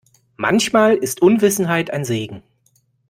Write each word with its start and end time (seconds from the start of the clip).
Manchmal 0.35 0.95
ist 0.97 1.21
Unwissenheit 1.21 1.91
ein 1.91 2.05
Segen. 2.05 2.41